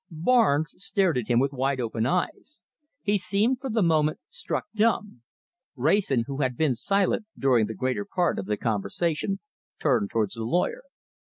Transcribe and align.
Barnes 0.09 0.73
stared 0.83 1.15
at 1.19 1.27
him 1.27 1.37
with 1.37 1.53
wide 1.53 1.79
open 1.79 2.07
eyes. 2.07 2.63
He 3.03 3.19
seemed, 3.19 3.61
for 3.61 3.69
the 3.69 3.83
moment, 3.83 4.17
struck 4.29 4.65
dumb. 4.73 5.21
Wrayson, 5.75 6.23
who 6.25 6.41
had 6.41 6.57
been 6.57 6.73
silent 6.73 7.27
during 7.37 7.67
the 7.67 7.75
greater 7.75 8.03
part 8.05 8.39
of 8.39 8.47
the 8.47 8.57
conversation, 8.57 9.41
turned 9.79 10.09
towards 10.09 10.33
the 10.33 10.43
lawyer. 10.43 10.81